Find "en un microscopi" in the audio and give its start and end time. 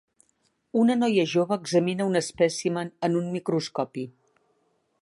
3.11-4.09